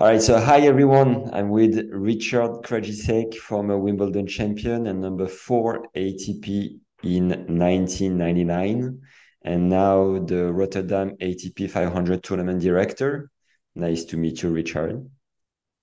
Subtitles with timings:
[0.00, 1.28] All right, so hi everyone.
[1.30, 8.98] I'm with Richard Krajicek, former Wimbledon champion and number four ATP in 1999,
[9.42, 13.30] and now the Rotterdam ATP 500 tournament director.
[13.74, 15.06] Nice to meet you, Richard.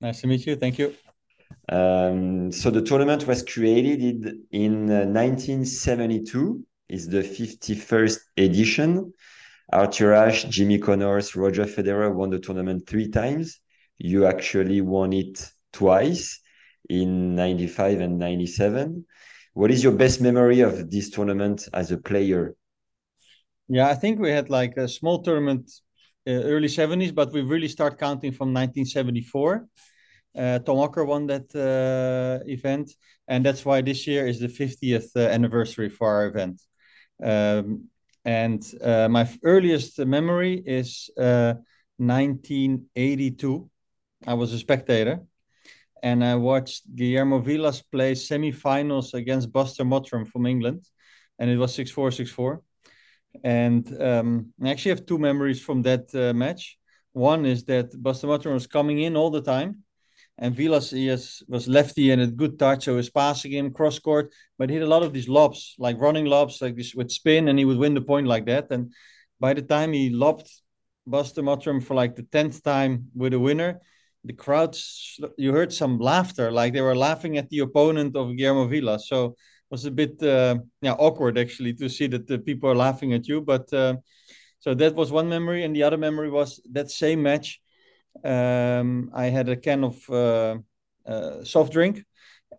[0.01, 0.55] Nice to meet you.
[0.55, 0.95] Thank you.
[1.69, 6.65] Um, so the tournament was created in uh, 1972.
[6.89, 9.13] It's the 51st edition.
[9.71, 13.59] Arthur Ashe, Jimmy Connors, Roger Federer won the tournament three times
[13.97, 16.39] you actually won it twice
[16.89, 19.05] in 95 and 97
[19.53, 22.55] what is your best memory of this tournament as a player?
[23.67, 25.69] Yeah i think we had like a small tournament
[26.27, 29.67] uh, early 70s but we really start counting from 1974
[30.37, 32.91] uh, Tom Okker won that uh, event
[33.27, 36.61] and that's why this year is the 50th uh, anniversary for our event.
[37.21, 37.89] Um,
[38.23, 43.59] and uh, my earliest memory is 1982 uh,
[44.25, 45.21] I was a spectator,
[46.01, 50.85] and I watched Guillermo Vilas play semi-finals against Buster Mottram from England,
[51.39, 52.63] and it was six four, six four.
[53.43, 56.77] And um, I actually have two memories from that uh, match.
[57.13, 59.83] One is that Buster Mottram was coming in all the time,
[60.39, 63.99] and Vilas has, was lefty and a good touch, so he was passing him cross
[63.99, 67.11] court, but he had a lot of these lobs, like running lobs, like this with
[67.11, 68.71] spin, and he would win the point like that.
[68.71, 68.93] And
[69.39, 70.49] by the time he lobbed
[71.05, 73.79] Buster Mottram for like the tenth time with a winner,
[74.27, 78.67] the crowds you heard some laughter like they were laughing at the opponent of Guillermo
[78.67, 78.99] Villa.
[78.99, 82.75] So it was a bit uh, yeah awkward actually to see that the people are
[82.75, 83.95] laughing at you but uh,
[84.59, 85.63] so that was one memory.
[85.63, 87.61] And the other memory was that same match.
[88.23, 90.57] Um, I had a can of uh,
[91.05, 92.03] uh soft drink.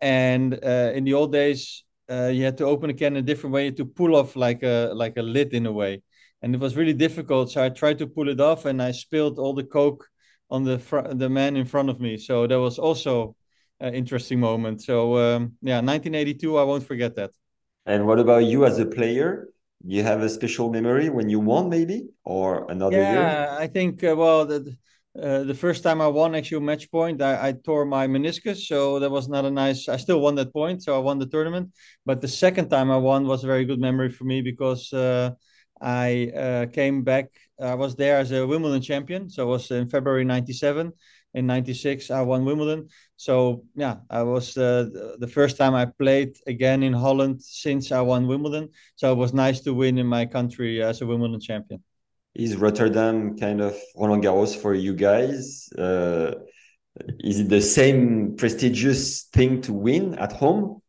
[0.01, 3.53] And uh, in the old days uh, you had to open a can a different
[3.53, 6.03] way to pull off like a like a lid in a way.
[6.41, 7.51] And it was really difficult.
[7.51, 10.09] So I tried to pull it off and I spilled all the coke
[10.51, 12.17] on the fr- the man in front of me.
[12.17, 13.37] So that was also
[13.81, 14.83] an interesting moment.
[14.83, 17.31] So um, yeah, 1982, I won't forget that.
[17.87, 19.49] And what about you as a player?
[19.87, 23.29] You have a special memory when you won, maybe, or another yeah, year?
[23.29, 24.77] Yeah, I think uh, well the.
[25.19, 29.01] Uh, the first time I won actual match point, I, I, tore my meniscus, so
[29.01, 29.89] that was not a nice.
[29.89, 31.73] I still won that point, so I won the tournament.
[32.07, 35.31] But the second time I won was a very good memory for me because uh,
[35.81, 37.33] I uh, came back.
[37.61, 39.29] I was there as a Wimbledon champion.
[39.31, 40.93] So it was in February 97.
[41.35, 42.89] In 96, I won Wimbledon.
[43.17, 48.01] So, yeah, I was uh, the first time I played again in Holland since I
[48.01, 48.71] won Wimbledon.
[48.97, 51.83] So it was nice to win in my country as a Wimbledon champion.
[52.35, 55.69] Is Rotterdam kind of Roland Garros for you guys?
[55.77, 56.35] Uh,
[57.21, 60.81] is it the same prestigious thing to win at home?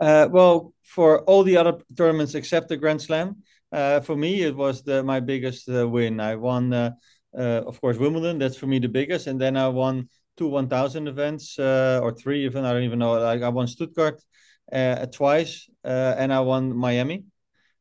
[0.00, 3.36] Uh, well, for all the other tournaments except the Grand Slam,
[3.70, 6.18] uh, for me, it was the, my biggest uh, win.
[6.18, 6.90] I won, uh,
[7.36, 8.38] uh, of course, Wimbledon.
[8.38, 12.44] That's for me the biggest, and then I won two 1,000 events uh, or three
[12.44, 12.64] even.
[12.64, 13.22] I don't even know.
[13.22, 14.20] I, I won Stuttgart
[14.72, 17.24] uh, twice, and I won Miami.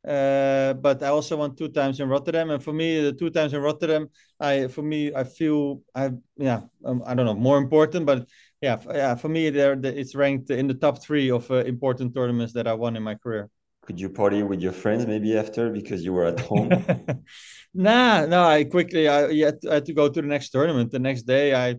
[0.03, 3.61] but I also won two times in Rotterdam, and for me, the two times in
[3.61, 4.09] Rotterdam,
[4.39, 8.27] I for me, I feel I yeah, um, I don't know, more important, but
[8.61, 12.67] yeah, yeah, for me, there it's ranked in the top three of important tournaments that
[12.67, 13.49] I won in my career
[13.89, 16.69] could you party with your friends maybe after because you were at home?
[17.73, 18.43] nah, no.
[18.43, 20.91] I quickly I, had to, I had to go to the next tournament.
[20.91, 21.69] The next day, I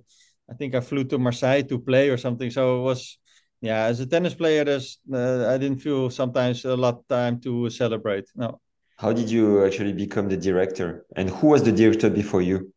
[0.51, 2.51] I think I flew to Marseille to play or something.
[2.51, 3.17] So it was
[3.61, 3.85] yeah.
[3.85, 7.71] As a tennis player, there's uh, I didn't feel sometimes a lot of time to
[7.71, 8.27] celebrate.
[8.35, 8.61] No.
[8.97, 11.07] How did you actually become the director?
[11.15, 12.73] And who was the director before you?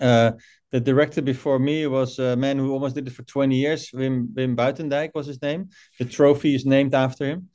[0.00, 0.32] Uh,
[0.72, 3.90] the director before me was a man who almost did it for 20 years.
[3.92, 5.68] Wim, Wim Buitendijk was his name.
[5.98, 7.48] The trophy is named after him.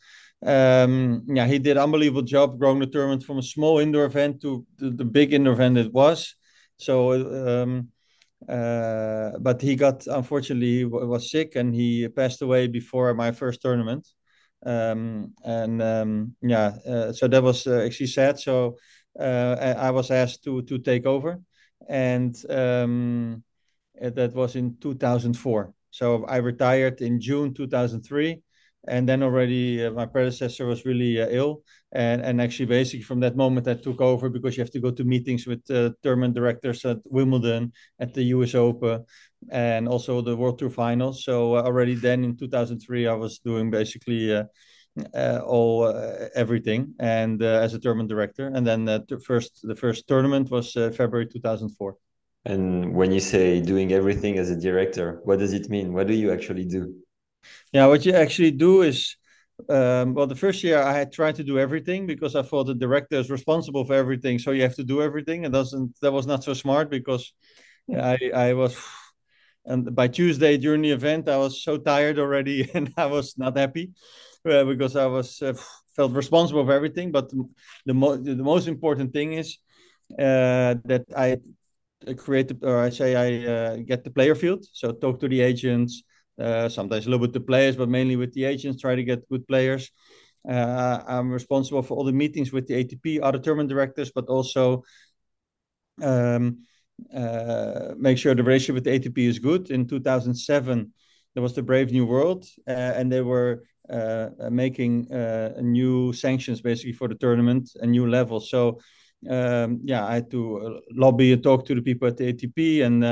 [0.45, 4.41] Um, yeah, he did an unbelievable job growing the tournament from a small indoor event
[4.43, 6.35] to the, the big indoor event it was.
[6.77, 7.89] So, um,
[8.47, 14.07] uh, but he got unfortunately was sick and he passed away before my first tournament.
[14.65, 18.39] Um, and um, yeah, uh, so that was uh, actually sad.
[18.39, 18.77] So
[19.19, 21.41] uh, I was asked to to take over,
[21.89, 23.43] and um,
[23.99, 25.73] that was in 2004.
[25.91, 28.41] So I retired in June 2003
[28.87, 33.19] and then already uh, my predecessor was really uh, ill and and actually basically from
[33.19, 36.33] that moment i took over because you have to go to meetings with uh, tournament
[36.33, 39.03] directors at wimbledon at the us open
[39.51, 43.69] and also the world tour finals so uh, already then in 2003 i was doing
[43.69, 44.31] basically
[44.97, 45.87] uh, uh, all
[46.35, 51.27] everything and as a tournament director and then the first the first tournament was february
[51.27, 51.95] 2004
[52.45, 56.13] and when you say doing everything as a director what does it mean what do
[56.13, 56.93] you actually do
[57.71, 59.15] yeah, what you actually do is,
[59.69, 62.75] um, well, the first year I had tried to do everything because I thought the
[62.75, 65.43] director is responsible for everything, so you have to do everything.
[65.43, 65.99] It doesn't.
[66.01, 67.33] That was not so smart because
[67.93, 68.77] I I was,
[69.65, 73.57] and by Tuesday during the event I was so tired already, and I was not
[73.57, 73.91] happy
[74.49, 75.53] uh, because I was uh,
[75.95, 77.11] felt responsible for everything.
[77.11, 77.29] But
[77.85, 79.57] the mo- the most important thing is
[80.17, 81.37] uh, that I
[82.15, 84.65] create the, or I say I uh, get the player field.
[84.73, 86.03] So talk to the agents,
[86.39, 89.27] uh, sometimes a little bit the players, but mainly with the agents, try to get
[89.29, 89.91] good players.
[90.47, 94.83] Uh, I'm responsible for all the meetings with the ATP, other tournament directors, but also
[96.01, 96.59] um,
[97.13, 99.69] uh, make sure the relationship with the ATP is good.
[99.71, 100.93] In 2007,
[101.33, 103.78] there was the Brave New World, uh, and they were uh,
[104.49, 108.39] making uh, new sanctions basically for the tournament, a new level.
[108.39, 108.79] So
[109.29, 113.03] um, yeah, I had to lobby and talk to the people at the ATP, and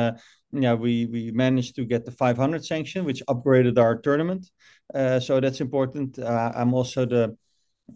[0.52, 4.50] yeah, we we managed to get the 500 sanction, which upgraded our tournament.
[4.94, 6.18] Uh, so that's important.
[6.20, 7.36] Uh, I'm also the,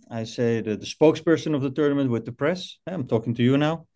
[0.10, 2.78] I say the, the spokesperson of the tournament with the press.
[2.88, 3.88] I'm talking to you now,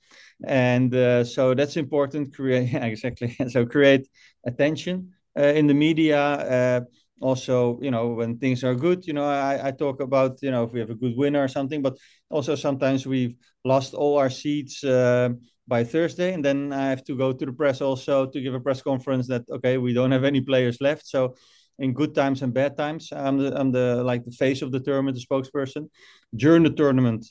[0.45, 2.33] and uh, so that's important.
[2.33, 3.35] Create yeah, exactly.
[3.49, 4.07] so create
[4.45, 6.85] attention uh, in the media.
[7.21, 10.63] Also, you know, when things are good, you know, I, I talk about, you know,
[10.63, 11.97] if we have a good winner or something, but
[12.29, 15.29] also sometimes we've lost all our seats uh,
[15.67, 18.59] by Thursday, and then I have to go to the press also to give a
[18.59, 21.07] press conference that okay, we don't have any players left.
[21.07, 21.35] So
[21.79, 24.79] in good times and bad times, I'm the I'm the like the face of the
[24.79, 25.89] tournament, the spokesperson.
[26.35, 27.25] During the tournament,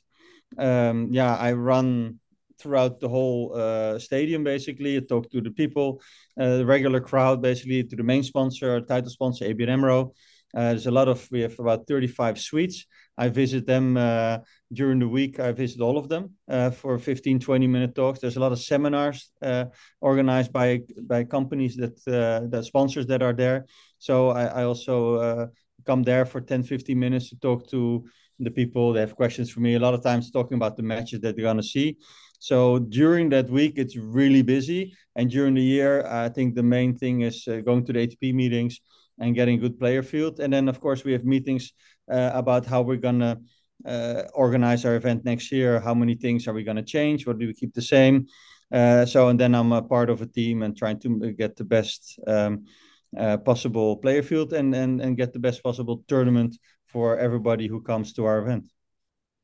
[0.58, 2.20] um, yeah, I run
[2.58, 4.96] throughout the whole uh, stadium basically.
[4.96, 6.02] I talk to the people,
[6.38, 10.12] uh, the regular crowd basically, to the main sponsor, title sponsor, ABN AMRO.
[10.56, 12.86] Uh, there's a lot of we have about 35 suites
[13.16, 14.38] I visit them uh,
[14.72, 15.38] during the week.
[15.38, 18.18] I visit all of them uh, for 15, 20 minute talks.
[18.18, 19.66] There's a lot of seminars uh,
[20.00, 23.66] organized by by companies that the sponsors that are there.
[23.98, 25.48] So I, I also
[25.86, 28.04] come there for 10, 15 minutes to talk to
[28.40, 28.92] the people.
[28.92, 29.74] They have questions for me.
[29.74, 31.96] A lot of times talking about the matches that they're gonna see.
[32.44, 34.94] So during that week, it's really busy.
[35.16, 38.34] And during the year, I think the main thing is uh, going to the ATP
[38.34, 38.80] meetings
[39.18, 40.40] and getting good player field.
[40.40, 41.72] And then, of course, we have meetings
[42.12, 43.40] uh, about how we're gonna
[43.86, 45.80] uh, organize our event next year.
[45.80, 47.26] How many things are we gonna change?
[47.26, 48.26] What do we keep the same?
[48.70, 51.64] Uh, so, and then I'm a part of a team and trying to get the
[51.64, 52.66] best um,
[53.46, 58.12] possible player field and, and and get the best possible tournament for everybody who comes
[58.12, 58.68] to our event.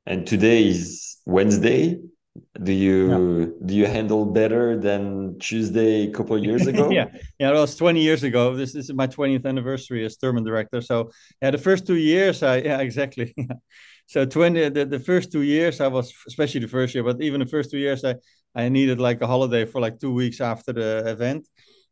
[0.05, 1.97] And today is Wednesday
[2.63, 3.67] do you yeah.
[3.67, 6.91] do you handle better than tuesday a couple of years ago?
[6.91, 7.07] Yeah.
[7.39, 8.55] Yeah it was 20 years ago.
[8.55, 10.81] This, this is my 20th anniversary as tournament director.
[10.81, 11.11] So
[11.43, 13.35] yeah the first two years i yeah exactly.
[14.07, 17.39] So 20 the, the first two years i was especially the first year but even
[17.39, 18.17] the first two years i
[18.57, 21.47] i needed like a holiday for like two weeks after the event.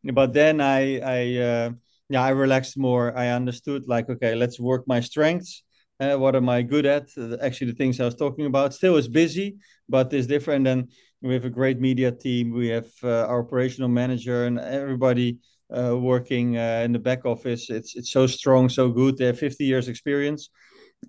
[0.04, 1.70] But then i i uh,
[2.08, 3.16] yeah i relaxed more.
[3.16, 5.62] I understood like okay let's work my strengths
[6.00, 7.08] uh, what am I good at?
[7.42, 8.74] Actually, the things I was talking about.
[8.74, 9.56] Still, is busy,
[9.88, 10.66] but it's different.
[10.66, 10.90] And
[11.22, 12.52] we have a great media team.
[12.52, 15.38] We have uh, our operational manager and everybody
[15.76, 17.68] uh, working in the back office.
[17.68, 19.16] It's it's so strong, so good.
[19.16, 20.50] They have 50 years experience,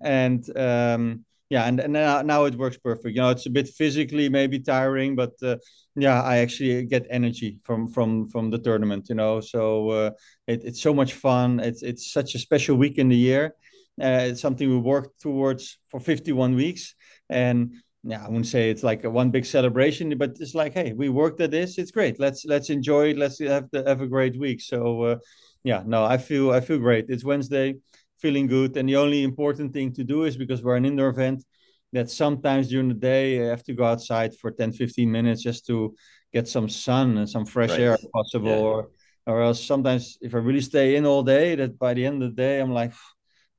[0.02, 3.14] and um, yeah, and, and now, now it works perfect.
[3.14, 5.32] You know, it's a bit physically maybe tiring, but
[5.96, 9.08] yeah, I actually get energy from from from the tournament.
[9.08, 10.12] You know, so
[10.48, 11.60] it, it's so much fun.
[11.60, 13.54] It's it's such a special week in the year
[14.00, 16.94] uh, it's something we worked towards for 51 weeks.
[17.28, 20.92] And yeah, I wouldn't say it's like a one big celebration, but it's like, hey,
[20.92, 21.76] we worked at this.
[21.76, 22.18] It's great.
[22.18, 23.18] Let's let's enjoy it.
[23.18, 24.62] Let's have the, have a great week.
[24.62, 25.16] So uh,
[25.64, 27.06] yeah, no, I feel I feel great.
[27.08, 27.76] It's Wednesday,
[28.18, 28.76] feeling good.
[28.76, 31.44] And the only important thing to do is because we're an indoor event,
[31.92, 35.66] that sometimes during the day I have to go outside for 10, 15 minutes just
[35.66, 35.94] to
[36.32, 37.80] get some sun and some fresh right.
[37.80, 38.48] air if possible.
[38.48, 38.56] Yeah.
[38.56, 38.90] Or
[39.26, 42.30] or else sometimes if I really stay in all day, that by the end of
[42.30, 42.94] the day I'm like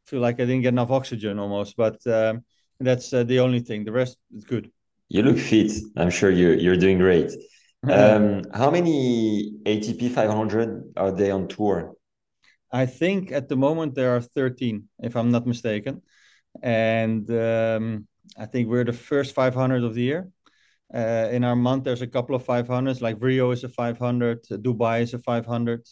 [0.05, 1.75] feel like I didn't get enough oxygen almost.
[1.77, 2.43] But um,
[2.79, 3.84] that's uh, the only thing.
[3.86, 4.72] The rest is good.
[5.10, 5.72] You look fit.
[5.98, 7.31] I'm sure you're you're doing great.
[7.84, 11.96] Um, how many ATP 500 are they on tour?
[12.72, 16.03] I think at the moment there are 13, if I'm not mistaken,
[16.62, 20.29] and um, I think we're the first 500 of the year.
[20.93, 25.01] Uh, in our month, there's a couple of 500s, like Rio is a 500, Dubai
[25.01, 25.84] is a 500.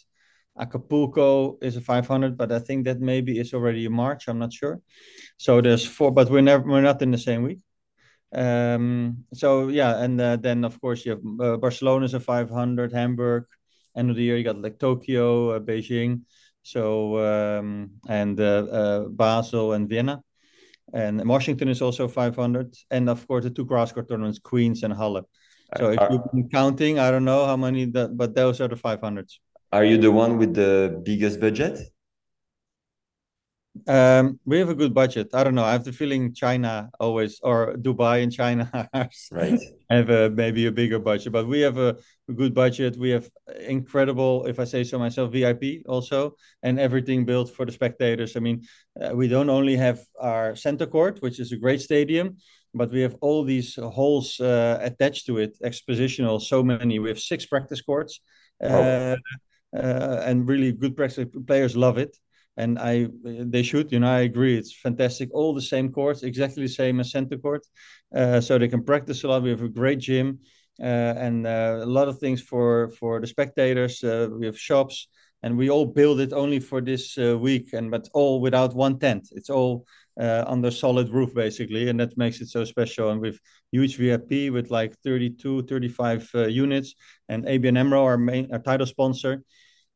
[0.60, 4.28] Acapulco is a 500, but I think that maybe is already in March.
[4.28, 4.80] I'm not sure.
[5.38, 7.60] So there's four, but we're never we're not in the same week.
[8.32, 12.92] Um, so yeah, and uh, then of course you have uh, Barcelona is a 500,
[12.92, 13.44] Hamburg.
[13.96, 16.22] End of the year you got like Tokyo, uh, Beijing,
[16.62, 20.22] so um, and uh, uh, Basel and Vienna,
[20.92, 24.94] and Washington is also 500, and of course the two grass court tournaments, Queens and
[24.94, 25.22] Halle.
[25.78, 28.76] So if you've been counting, I don't know how many that, but those are the
[28.76, 29.38] 500s.
[29.72, 31.78] Are you the one with the biggest budget?
[33.86, 35.28] Um, we have a good budget.
[35.32, 35.64] I don't know.
[35.64, 38.68] I have the feeling China always or Dubai and China
[39.32, 41.96] right have a, maybe a bigger budget, but we have a,
[42.28, 42.96] a, good budget.
[42.96, 43.30] We have
[43.66, 46.34] incredible, if I say so myself, VIP also,
[46.64, 48.36] and everything built for the spectators.
[48.36, 48.62] I mean,
[49.00, 52.38] uh, we don't only have our center court, which is a great stadium,
[52.74, 56.40] but we have all these halls uh, attached to it, expositional.
[56.40, 56.98] So many.
[56.98, 58.20] We have six practice courts.
[58.62, 59.16] Uh,
[59.74, 62.16] uh, and really good practice players love it
[62.56, 63.90] and I they should.
[63.92, 64.56] You know, I agree.
[64.56, 65.30] It's fantastic.
[65.32, 67.66] All the same courts, exactly the same as center court,
[68.14, 69.42] uh, so they can practice a lot.
[69.42, 70.40] We have a great gym
[70.80, 74.04] uh, and uh, a lot of things for for the spectators.
[74.04, 75.08] Uh, we have shops,
[75.42, 78.98] and we all build it only for this uh, week, and but all without one
[78.98, 79.28] tent.
[79.32, 79.86] It's all
[80.20, 83.10] uh, under solid roof basically, and that makes it so special.
[83.10, 83.38] And with
[83.72, 86.94] huge VIP with like 32, 35 units,
[87.28, 89.42] and ABN AMRO, our main our title sponsor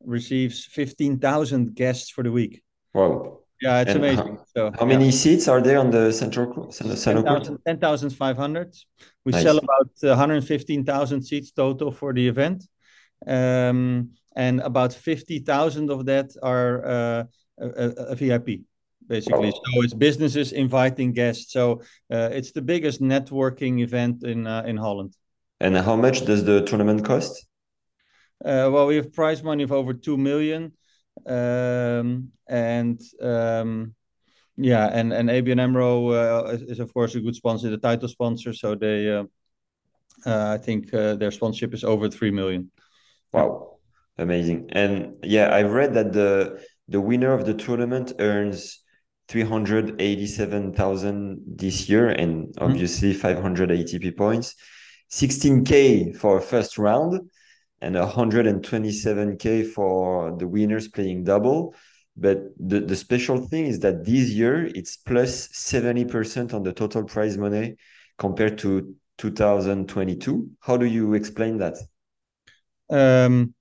[0.05, 2.61] receives 15,000 guests for the week.
[2.93, 3.39] Wow.
[3.61, 4.35] Yeah, it's and amazing.
[4.35, 8.73] How, so, how many seats are there on the central, central 10,500.
[8.73, 8.73] 10,
[9.23, 9.43] we nice.
[9.43, 12.67] sell about 115,000 seats total for the event.
[13.25, 17.23] Um, and about 50,000 of that are uh,
[17.59, 18.61] a, a, a, VIP,
[19.07, 19.51] basically.
[19.51, 19.61] Wow.
[19.73, 21.53] So it's businesses inviting guests.
[21.53, 21.81] So
[22.11, 25.15] uh, it's the biggest networking event in uh, in Holland.
[25.61, 27.47] And how much does the tournament cost?
[28.43, 30.73] Uh, well, we have prize money of over two million,
[31.25, 33.95] um, and um,
[34.57, 38.09] yeah, and and ABN AMRO uh, is, is, of course a good sponsor, the title
[38.09, 38.53] sponsor.
[38.53, 39.23] So they, uh,
[40.25, 42.71] uh I think uh, their sponsorship is over three million.
[43.31, 43.77] Wow,
[44.17, 44.69] amazing!
[44.73, 48.81] And yeah, I've read that the the winner of the tournament earns
[49.27, 52.63] 387,000 this year and mm-hmm.
[52.63, 53.21] obviously mm -hmm.
[53.21, 54.55] 500 ATP points,
[55.09, 57.21] 16k for a first round
[57.81, 61.75] and 127k for the winners playing double.
[62.17, 67.03] But the, the special thing is that this year it's plus 70% on the total
[67.03, 67.75] prize money
[68.17, 70.49] compared to 2022.
[70.61, 71.75] How do you explain that?
[72.89, 73.53] Um,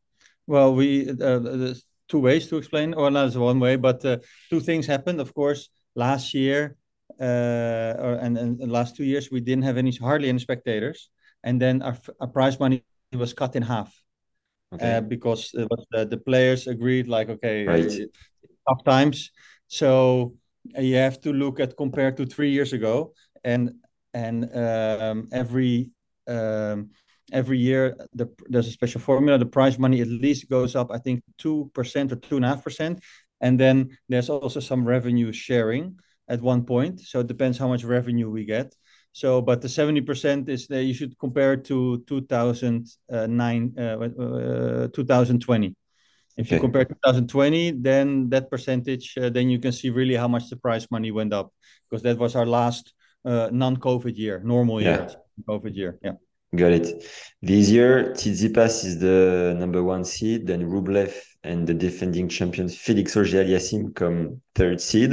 [0.46, 4.18] well, we uh, there's two ways to explain, or not one way, but uh,
[4.50, 5.20] two things happened.
[5.20, 6.76] Of course, last year
[7.20, 11.10] uh, or, and, and last two years we didn't have any hardly any spectators,
[11.42, 14.03] and then our, our prize money was cut in half
[14.72, 14.96] okay.
[14.96, 17.92] uh, because the, the, players agreed like okay right.
[18.68, 19.30] tough times.
[19.66, 20.34] So
[20.76, 23.12] uh, you have to look at compared to three years ago
[23.44, 23.72] and
[24.12, 25.90] and um, every
[26.26, 26.90] um,
[27.32, 29.38] every year the, there's a special formula.
[29.38, 33.00] The prize money at least goes up i think 2% or 2.5%
[33.40, 37.00] and then there's also some revenue sharing at one point.
[37.00, 38.74] So it depends how much revenue we get
[39.14, 45.76] so, but the 70% is that you should compare to 2009, uh, uh, 2020.
[46.36, 46.56] If okay.
[46.56, 50.56] you compare 2020, then that percentage, uh, then you can see really how much the
[50.56, 51.52] prize money went up
[51.88, 52.92] because that was our last
[53.24, 54.88] uh, non-COVID year, normal yeah.
[54.88, 55.08] year,
[55.48, 55.98] COVID year.
[56.02, 56.14] Yeah.
[56.52, 57.04] Got it.
[57.40, 63.16] This year, Tsitsipas is the number one seed, then Rublev and the defending champion Felix
[63.16, 65.12] Auger-Aliassime come third seed.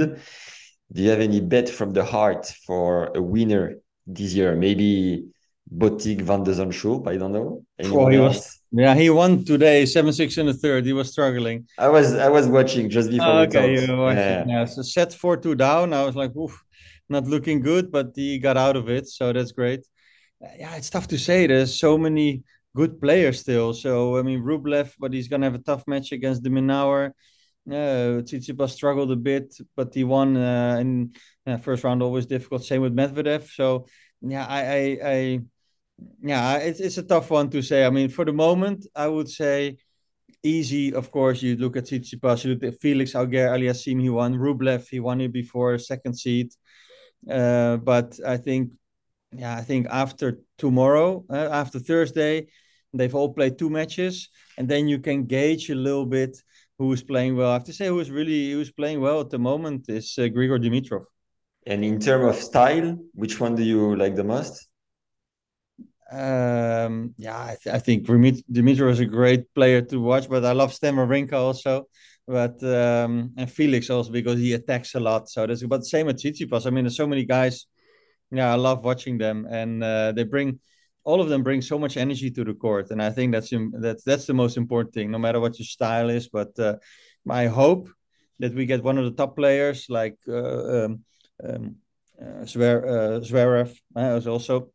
[0.91, 4.55] Do you have any bet from the heart for a winner this year.
[4.55, 5.25] Maybe
[5.69, 7.07] Botic van de Zandschulp.
[7.07, 7.63] I don't know.
[7.85, 10.85] Oh, he was, yeah, he won today seven six in the third.
[10.85, 11.67] He was struggling.
[11.77, 13.27] I was I was watching just before.
[13.27, 14.19] Oh, okay, you were watching.
[14.19, 14.45] Yeah.
[14.47, 14.65] yeah.
[14.65, 15.93] So set four two down.
[15.93, 16.61] I was like, oof,
[17.09, 19.85] not looking good, but he got out of it, so that's great.
[20.57, 21.47] Yeah, it's tough to say.
[21.47, 22.43] There's so many
[22.75, 23.73] good players still.
[23.73, 27.11] So I mean, Rublev, but he's gonna have a tough match against de Minaur.
[27.69, 31.13] Uh, Tsitsipas struggled a bit, but he won uh, in
[31.47, 32.01] uh, first round.
[32.01, 32.63] Always difficult.
[32.63, 33.49] Same with Medvedev.
[33.49, 33.87] So
[34.21, 35.39] yeah, I, I, I
[36.21, 37.85] yeah, it's it's a tough one to say.
[37.85, 39.77] I mean, for the moment, I would say
[40.43, 40.93] easy.
[40.93, 44.01] Of course, you look at Tsitsipas, you look at Felix Auger-Aliassime.
[44.01, 44.35] He won.
[44.35, 46.51] Rublev, he won it before second seed.
[47.29, 48.73] Uh, but I think,
[49.31, 52.47] yeah, I think after tomorrow, uh, after Thursday,
[52.93, 56.37] they've all played two matches, and then you can gauge a little bit
[56.79, 57.51] who is playing well.
[57.51, 60.15] I have to say, who is really who is playing well at the moment is
[60.17, 61.05] uh, Grigor Dimitrov.
[61.65, 64.67] And in terms of style, which one do you like the most?
[66.11, 70.51] Um, yeah, I, th- I think Dimitri was a great player to watch, but I
[70.51, 71.87] love Stan Wawrinka also.
[72.27, 75.29] But um, and Felix also because he attacks a lot.
[75.29, 76.65] So that's but same with Tsitsipas.
[76.65, 77.65] I mean, there's so many guys.
[78.29, 80.59] Yeah, I love watching them, and uh, they bring
[81.03, 84.03] all of them bring so much energy to the court, and I think that's that's
[84.03, 86.29] that's the most important thing, no matter what your style is.
[86.29, 86.75] But uh,
[87.29, 87.89] I hope
[88.39, 91.03] that we get one of the top players like uh, um,
[91.43, 91.75] um,
[92.21, 94.71] uh, Zver, uh, Zverev uh, is also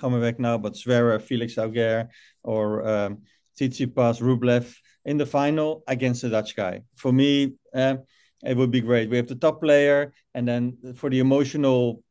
[0.00, 2.08] coming back now, but Zverev, Felix Auger,
[2.42, 3.22] or um,
[3.58, 6.82] Tsitsipas, Rublev in the final against the Dutch guy.
[6.96, 7.96] For me, uh,
[8.44, 9.10] it would be great.
[9.10, 12.02] We have the top player, and then for the emotional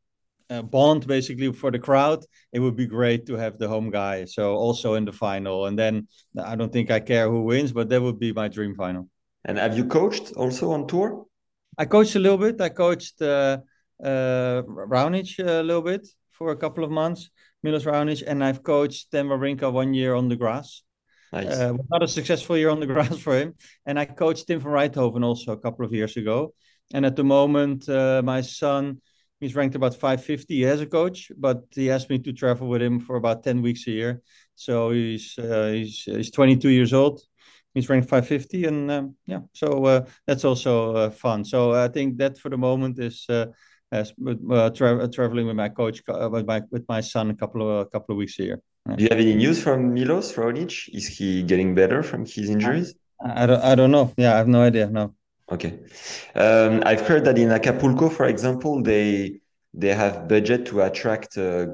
[0.50, 4.24] uh, bond, basically for the crowd, it would be great to have the home guy.
[4.24, 6.08] So also in the final, and then
[6.42, 9.08] I don't think I care who wins, but that would be my dream final.
[9.44, 11.26] And have you coached also on tour?
[11.78, 12.60] I coached a little bit.
[12.60, 13.58] I coached uh,
[14.02, 17.30] uh, Raonic a little bit for a couple of months,
[17.62, 20.82] Milos Raonic, and I've coached Stan Wawrinka one year on the grass.
[21.32, 21.46] Nice.
[21.46, 23.54] Uh, not a successful year on the grass for him.
[23.84, 26.54] And I coached Tim van Rijthoven also a couple of years ago.
[26.92, 29.00] And at the moment, uh, my son,
[29.40, 30.54] he's ranked about 550.
[30.54, 33.60] He has a coach, but he asked me to travel with him for about 10
[33.62, 34.22] weeks a year.
[34.54, 37.20] So he's uh, he's he's 22 years old.
[37.74, 41.44] He's ranked 550, and um, yeah, so uh, that's also uh, fun.
[41.44, 43.46] So I think that for the moment is uh,
[43.92, 44.12] as
[44.50, 47.86] uh, tra- traveling with my coach uh, with my with my son a couple of
[47.86, 48.46] a couple of weeks here.
[48.46, 48.96] year.
[48.96, 50.88] Do you have any news from Milos Raonic?
[50.94, 52.94] Is he getting better from his injuries?
[53.20, 53.62] I, I don't.
[53.62, 54.12] I don't know.
[54.16, 54.88] Yeah, I have no idea.
[54.88, 55.14] No.
[55.50, 55.78] Okay,
[56.34, 59.40] um, I've heard that in Acapulco, for example, they
[59.74, 61.66] they have budget to attract uh,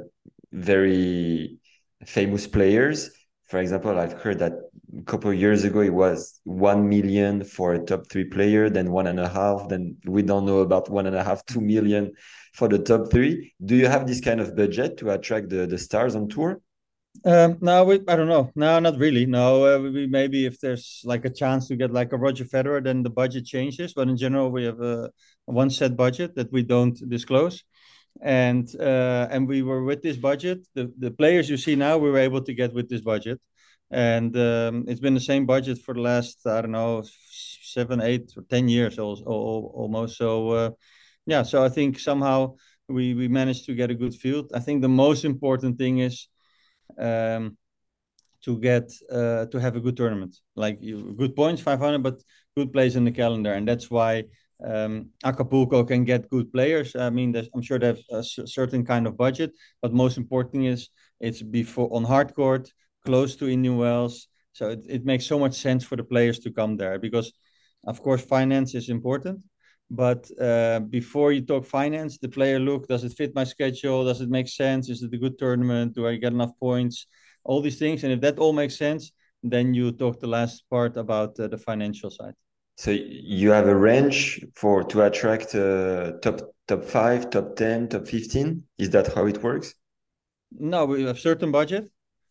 [0.52, 1.58] very
[2.04, 3.10] famous players.
[3.52, 4.54] For example, I've heard that
[4.98, 8.90] a couple of years ago it was one million for a top three player, then
[8.90, 12.14] one and a half, then we don't know about one and a half, two million
[12.54, 13.52] for the top three.
[13.62, 16.62] Do you have this kind of budget to attract the, the stars on tour?
[17.26, 18.50] Um, no, we, I don't know.
[18.54, 19.26] No, not really.
[19.26, 22.82] No, uh, we maybe if there's like a chance to get like a Roger Federer,
[22.82, 23.92] then the budget changes.
[23.92, 25.10] But in general, we have a,
[25.46, 27.62] a one set budget that we don't disclose.
[28.20, 30.66] And uh, and we were with this budget.
[30.74, 33.40] The the players you see now, we were able to get with this budget,
[33.90, 37.02] and um, it's been the same budget for the last I don't know
[37.72, 40.18] seven, eight, or ten years almost.
[40.18, 40.70] So uh,
[41.26, 42.56] yeah, so I think somehow
[42.88, 44.52] we we managed to get a good field.
[44.54, 46.28] I think the most important thing is
[46.98, 47.56] um,
[48.44, 50.36] to get uh, to have a good tournament.
[50.54, 52.22] Like good points, 500, but
[52.56, 54.24] good place in the calendar, and that's why
[54.64, 56.94] um, Acapulco can get good players.
[56.94, 60.88] I mean, I'm sure they have a certain kind of budget, but most important is
[61.20, 62.72] it's before on hard court,
[63.04, 64.28] close to Indian Wells.
[64.52, 67.32] So it, it makes so much sense for the players to come there because,
[67.86, 69.40] of course, finance is important.
[69.90, 74.04] But uh, before you talk finance, the player look, does it fit my schedule?
[74.04, 74.88] Does it make sense?
[74.88, 75.94] Is it a good tournament?
[75.94, 77.06] Do I get enough points?
[77.44, 78.04] All these things.
[78.04, 81.58] And if that all makes sense, then you talk the last part about uh, the
[81.58, 82.34] financial side.
[82.82, 88.08] So you have a range for to attract uh, top top five, top ten, top
[88.08, 88.64] fifteen.
[88.76, 89.74] Is that how it works?
[90.50, 91.88] No, we have certain budget.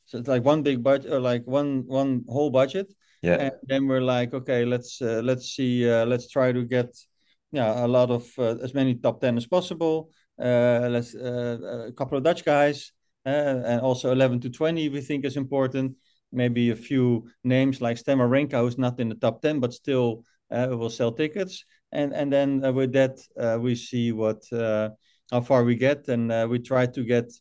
[0.07, 2.93] So it's like one big budget, or like one one whole budget.
[3.21, 3.35] Yeah.
[3.35, 6.97] And then we're like, okay, let's uh, let's see, uh, let's try to get
[7.53, 10.09] yeah, a lot of uh, as many top 10 as possible.
[10.37, 12.91] Uh, let's uh, a couple of Dutch guys,
[13.23, 15.95] and also 11 to 20 we think is important.
[16.33, 20.89] Maybe a few names like Wawrinka, who's not in the top 10, but still will
[20.89, 21.65] sell tickets.
[21.91, 23.19] And and then with that,
[23.59, 27.31] we see what how far we get, and we try to get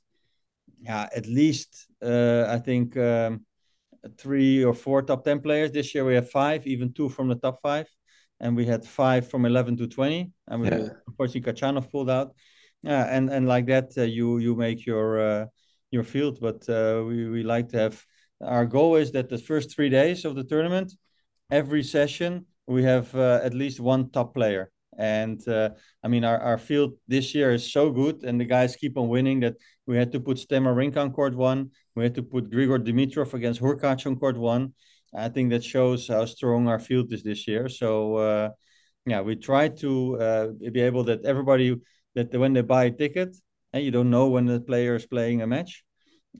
[0.80, 2.96] yeah at least I think.
[2.96, 3.44] Um,
[4.16, 5.72] three or four top 10 players.
[5.72, 7.86] This year we have five, even two from the top five
[8.40, 10.88] and we had five from 11 to 20 and we yeah.
[11.06, 12.34] unfortunately Khachanov pulled out
[12.82, 15.46] yeah and and like that uh, you you make your uh,
[15.90, 18.02] your field but uh, we we like to have
[18.40, 20.92] our goal is that the first three days of the tournament
[21.50, 24.70] every session we have uh, at least one top player.
[24.96, 25.70] And uh,
[26.04, 29.08] I mean our, our field this year is so good and the guys keep on
[29.08, 29.56] winning that
[29.86, 31.70] we had to put Stan Wawrinka on court one.
[31.96, 34.74] We had to put Grigor Dimitrov against Hurkacz on court one.
[35.14, 37.68] I think that shows how strong our field is this year.
[37.68, 38.50] So uh,
[39.04, 41.76] yeah, we try to uh, be able that everybody
[42.14, 43.36] that when they buy a ticket,
[43.72, 45.84] and you don't know when the player is playing a match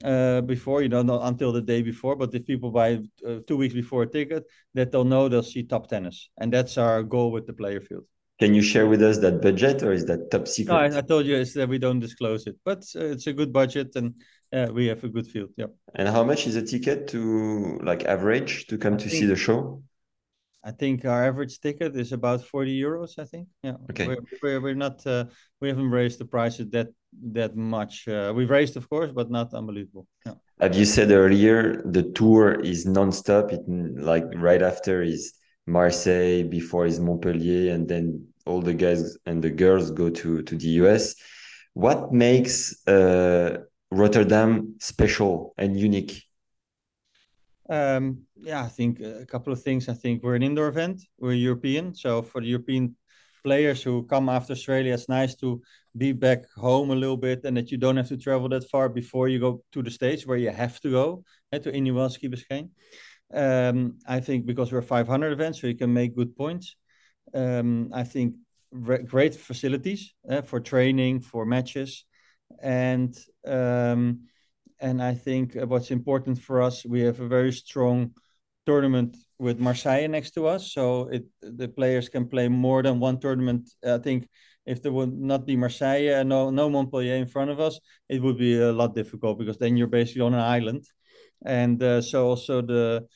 [0.03, 2.15] uh, before, you don't know until the day before.
[2.15, 5.63] But if people buy uh, two weeks before a ticket, that they'll know they'll see
[5.63, 8.05] top tennis, and that's our goal with the player field.
[8.39, 10.73] Can you share with us that budget, or is that top secret?
[10.73, 13.33] No, I, I told you it's that we don't disclose it, but uh, it's a
[13.33, 14.15] good budget, and
[14.51, 15.51] yeah, we have a good field.
[15.57, 15.67] Yeah.
[15.93, 19.25] And how much is a ticket to like average to come I to think, see
[19.27, 19.83] the show?
[20.63, 23.19] I think our average ticket is about forty euros.
[23.19, 23.47] I think.
[23.61, 23.75] Yeah.
[23.91, 24.07] Okay.
[24.07, 25.25] We're we're, we're not uh,
[25.59, 26.87] we haven't raised the prices that
[27.33, 28.07] that much.
[28.07, 30.07] Uh, we've raised, of course, but not unbelievable.
[30.25, 30.33] Yeah.
[30.59, 33.51] As you said earlier, the tour is non-stop.
[33.51, 35.33] It like right after is
[35.65, 40.55] Marseille, before is Montpellier, and then all the guys and the girls go to to
[40.55, 41.15] the US.
[41.73, 43.57] What makes uh,
[43.91, 46.23] Rotterdam special and unique?
[47.69, 49.87] Um, yeah, I think a couple of things.
[49.87, 51.01] I think we're an indoor event.
[51.17, 52.95] We're European, so for the European
[53.43, 55.61] players who come after Australia, it's nice to
[55.97, 58.89] be back home a little bit, and that you don't have to travel that far
[58.89, 62.17] before you go to the states where you have to go eh, to Indian Wells
[62.17, 62.69] Key Biscayne.
[63.33, 66.75] Um, I think because we're 500 events, so you can make good points.
[67.33, 68.35] Um, I think
[69.05, 72.05] great facilities uh, for training, for matches,
[72.61, 74.27] and um,
[74.79, 78.13] and I think what's important for us, we have a very strong
[78.65, 83.19] tournament with Marseille next to us, so it the players can play more than one
[83.19, 83.69] tournament.
[83.83, 84.29] I think
[84.65, 88.21] if there would not be Marseille and no no Montpellier in front of us, it
[88.21, 90.83] would be a lot difficult because then you're basically on an island,
[91.43, 93.07] and uh, so also the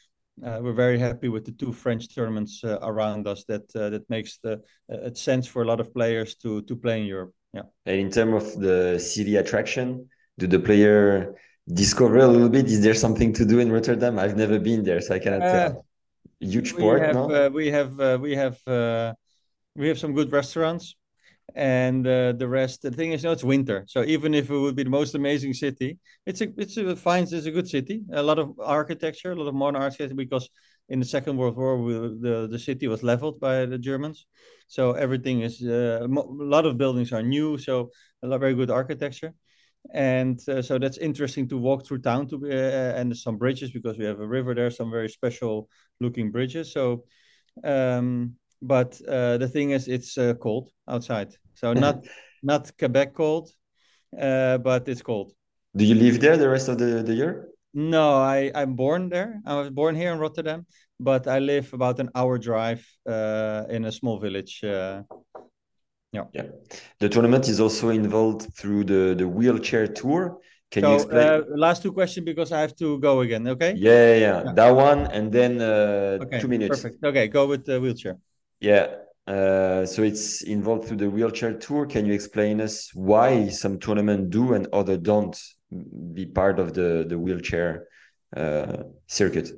[0.43, 3.45] uh, we're very happy with the two French tournaments uh, around us.
[3.45, 4.53] That uh, that makes the
[4.91, 7.33] uh, it sense for a lot of players to to play in Europe.
[7.53, 7.67] Yeah.
[7.85, 10.09] And in terms of the city attraction,
[10.39, 11.35] do the player
[11.67, 12.65] discover a little bit?
[12.65, 14.17] Is there something to do in Rotterdam?
[14.17, 15.85] I've never been there, so I cannot tell.
[16.39, 17.31] Huge port, we have, no?
[17.31, 18.57] Uh, we have uh, we have
[19.75, 20.95] we have some good restaurants
[21.55, 23.85] and uh, the rest the thing is you know, it's winter.
[23.87, 27.33] So even if it would be the most amazing city it's a it's a finds
[27.33, 28.03] it's a good city.
[28.13, 30.49] A lot of architecture a lot of modern architecture because
[30.89, 34.25] in the second world war we, the the city was leveled by the germans.
[34.67, 37.91] So everything is uh, a lot of buildings are new so
[38.23, 39.33] a lot very good architecture
[39.93, 43.97] and uh, so that's interesting to walk through town to uh, and some bridges because
[43.97, 45.69] we have a river there some very special
[45.99, 47.03] looking bridges so
[47.63, 51.35] um but uh, the thing is, it's uh, cold outside.
[51.53, 52.05] So not
[52.43, 53.51] not Quebec cold,
[54.19, 55.33] uh, but it's cold.
[55.75, 57.49] Do you live there the rest of the, the year?
[57.73, 59.41] No, I I'm born there.
[59.45, 60.65] I was born here in Rotterdam,
[60.99, 64.63] but I live about an hour drive uh, in a small village.
[66.15, 66.23] Yeah.
[66.33, 66.47] Yeah.
[66.99, 70.39] The tournament is also involved through the the wheelchair tour.
[70.71, 71.27] Can so, you explain?
[71.27, 73.47] Uh, last two questions because I have to go again.
[73.47, 73.73] Okay.
[73.77, 74.43] Yeah, yeah, yeah.
[74.45, 74.53] yeah.
[74.53, 76.81] that one, and then uh, okay, two minutes.
[76.81, 77.03] Perfect.
[77.03, 78.17] Okay, go with the wheelchair.
[78.59, 78.87] Yeah.
[79.27, 81.87] Uh, so it's involved through the wheelchair tour.
[81.87, 85.35] Can you explain us why some tournament do and other don't
[86.13, 87.87] be part of the the wheelchair
[88.37, 89.49] uh, circuit?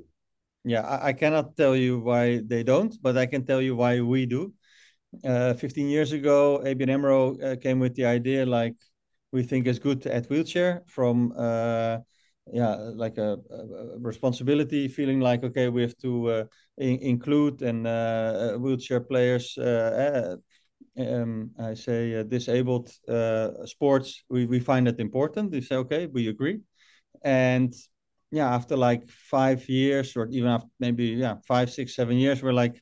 [0.64, 4.02] Yeah, I, I, cannot tell you why they don't, but I can tell you why
[4.02, 4.54] we do.
[5.24, 8.76] Uh, 15 years ago, ABN AMRO uh, came with the idea like
[9.32, 11.98] we think it's good to add wheelchair from uh,
[12.54, 16.44] yeah like a, a, responsibility feeling like okay we have to uh,
[16.78, 19.58] in, include and uh, uh wheelchair players
[21.00, 22.90] um, I say uh, disabled
[23.66, 24.24] sports.
[24.30, 25.52] We, we find it important.
[25.52, 26.62] We say okay we agree.
[27.24, 27.74] And
[28.32, 32.52] yeah after like five years or even after maybe yeah five six seven years we're
[32.52, 32.82] like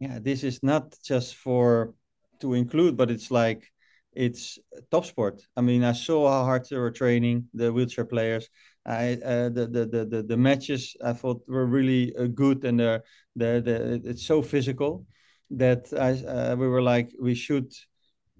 [0.00, 1.94] yeah this is not just for
[2.40, 3.70] to include but it's like
[4.12, 4.58] it's
[4.90, 5.40] top sport.
[5.56, 8.48] I mean, I saw how hard they were training the wheelchair players.
[8.84, 13.02] I uh, the, the the the matches I thought were really uh, good, and the
[13.36, 15.06] the it's so physical
[15.50, 17.72] that I uh, we were like we should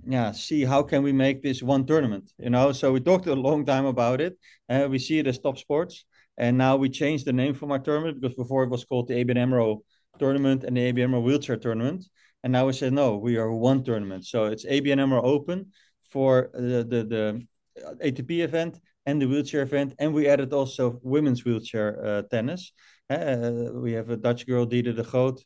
[0.07, 3.35] yeah see how can we make this one tournament you know so we talked a
[3.35, 6.07] long time about it and uh, we see it as top sports
[6.39, 9.15] and now we changed the name from our tournament because before it was called the
[9.15, 9.83] ABN AMRO
[10.23, 12.01] tournament and the ABN AMRO wheelchair tournament
[12.43, 15.59] and now we said no we are one tournament so it's ABN AMRO Open
[16.13, 17.25] for the the, the
[18.09, 19.95] ATP event and the wheelchair event.
[19.99, 22.73] And we added also women's wheelchair uh, tennis.
[23.09, 25.43] Uh, we have a Dutch girl, Diede de Groot,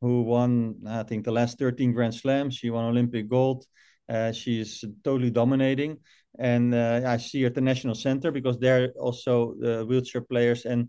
[0.00, 2.54] who won, I think, the last 13 Grand Slams.
[2.56, 3.64] She won Olympic gold.
[4.08, 5.98] Uh, she's totally dominating.
[6.38, 10.64] And uh, I see her at the National Center because they're also the wheelchair players
[10.64, 10.88] and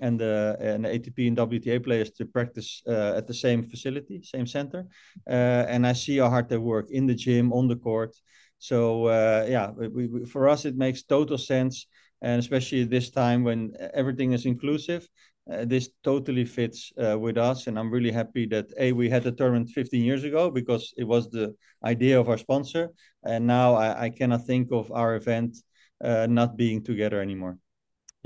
[0.00, 4.22] and the, and the ATP and WTA players to practice uh, at the same facility,
[4.22, 4.86] same center.
[5.28, 8.16] Uh, and I see how hard they work in the gym, on the court.
[8.58, 11.86] So uh, yeah, we, we, for us it makes total sense,
[12.22, 15.08] and especially this time when everything is inclusive,
[15.50, 17.66] uh, this totally fits uh, with us.
[17.66, 21.04] And I'm really happy that a we had the tournament 15 years ago because it
[21.04, 21.54] was the
[21.84, 22.90] idea of our sponsor,
[23.24, 25.56] and now I, I cannot think of our event
[26.02, 27.58] uh, not being together anymore.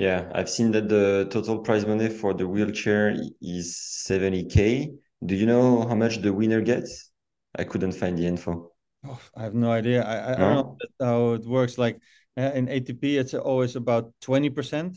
[0.00, 4.94] Yeah, I've seen that the total prize money for the wheelchair is 70k.
[5.26, 7.10] Do you know how much the winner gets?
[7.54, 8.72] I couldn't find the info.
[9.06, 10.02] Oh, I have no idea.
[10.02, 11.76] I, I don't know how it works.
[11.76, 12.00] Like
[12.38, 14.96] uh, in ATP, it's always about 20%.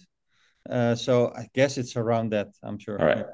[0.70, 2.98] Uh, so I guess it's around that, I'm sure.
[2.98, 3.26] All right.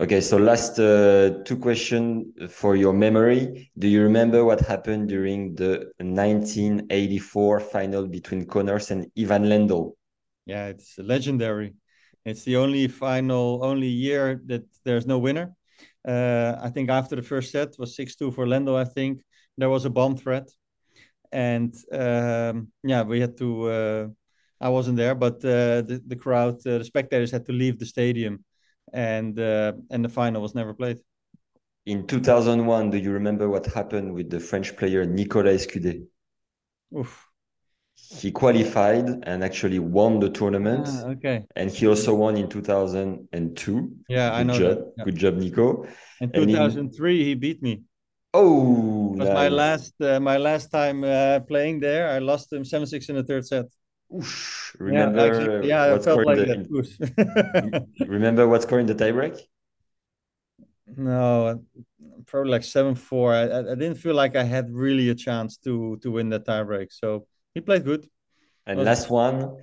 [0.00, 3.70] Okay, so last uh, two questions for your memory.
[3.76, 9.92] Do you remember what happened during the 1984 final between Connors and Ivan Lendl?
[10.46, 11.74] Yeah, it's legendary.
[12.24, 15.54] It's the only final, only year that there's no winner.
[16.06, 18.76] Uh, I think after the first set was six two for Lendl.
[18.76, 19.22] I think
[19.56, 20.48] there was a bomb threat,
[21.32, 23.68] and um, yeah, we had to.
[23.68, 24.08] Uh,
[24.60, 27.86] I wasn't there, but uh, the the crowd, uh, the spectators had to leave the
[27.86, 28.44] stadium,
[28.92, 30.98] and uh, and the final was never played.
[31.86, 36.06] In 2001, do you remember what happened with the French player Nicolas Escudé?
[36.96, 37.23] Oof.
[37.96, 40.86] He qualified and actually won the tournament.
[40.88, 41.44] Ah, okay.
[41.56, 43.90] And he also won in 2002.
[44.08, 44.58] Yeah, Good I know.
[44.58, 44.78] Job.
[44.78, 44.92] that.
[44.98, 45.04] Yeah.
[45.04, 45.84] Good job, Nico.
[46.20, 47.82] In And in- 2003, he beat me.
[48.36, 52.08] Oh, was my last uh, my last time uh, playing there.
[52.10, 53.66] I lost him seven six in the third set.
[54.12, 54.74] Oof.
[54.80, 59.38] Yeah, Remember actually, yeah, I felt like the, remember what score in the tiebreak?
[60.96, 61.62] No,
[62.26, 63.32] probably like seven four.
[63.32, 66.44] I, I I didn't feel like I had really a chance to to win that
[66.44, 66.92] tiebreak.
[66.92, 68.06] So he played good.
[68.66, 69.56] And Was- last one,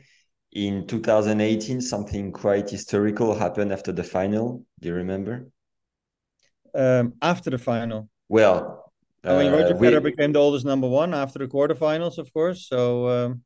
[0.51, 4.65] in 2018, something quite historical happened after the final.
[4.79, 5.47] Do you remember?
[6.73, 8.91] Um, after the final, Well,
[9.23, 12.31] I mean, uh, Roger we- Federer became the oldest number one after the quarterfinals, of
[12.33, 12.67] course.
[12.67, 13.43] So um,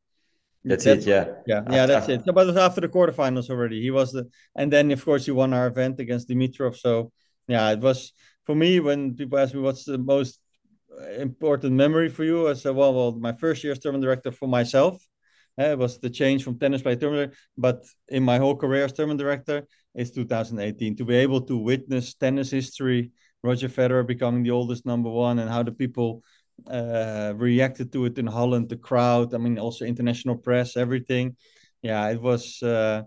[0.64, 1.26] that's it, yeah.
[1.48, 2.22] Yeah, yeah, After- that's it.
[2.26, 3.82] So, but it was after the quarterfinals already.
[3.82, 6.76] He was the, and then of course he won our event against Dimitrov.
[6.78, 7.12] So
[7.48, 8.14] yeah, it was
[8.46, 10.40] for me when people ask me what's the most
[11.18, 14.48] important memory for you, I said, well, well, my first year as tournament director for
[14.48, 15.02] myself.
[15.58, 18.94] uh, was the change from tennis player to tournament, but in my whole career as
[18.94, 23.12] tournament director, it's 2018 to be able to witness tennis history,
[23.44, 26.24] Roger Federer becoming the oldest number one, and how the people
[26.70, 29.34] uh, reacted to it in Holland, the crowd.
[29.34, 31.38] I mean, also international press, everything.
[31.82, 33.04] Yeah, it was uh,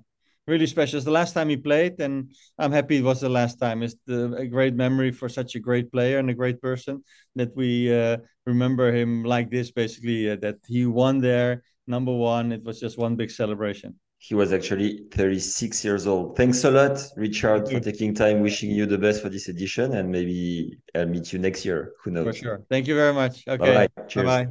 [0.48, 0.96] really special.
[0.96, 3.82] It's the last time he played, and I'm happy it was the last time.
[3.82, 7.04] It's the, a great memory for such a great player and a great person
[7.36, 9.70] that we uh, remember him like this.
[9.70, 12.50] Basically, uh, that he won there, number one.
[12.50, 13.94] It was just one big celebration.
[14.20, 16.36] He was actually 36 years old.
[16.36, 18.40] Thanks a lot, Richard, for taking time.
[18.40, 21.92] Wishing you the best for this edition, and maybe I'll meet you next year.
[22.02, 22.26] Who knows?
[22.26, 22.62] For sure.
[22.68, 23.44] Thank you very much.
[23.46, 23.58] Okay.
[23.58, 23.88] Bye-bye.
[23.94, 24.26] Bye Cheers.
[24.26, 24.48] bye.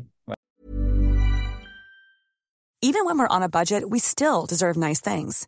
[2.81, 5.47] Even when we're on a budget, we still deserve nice things.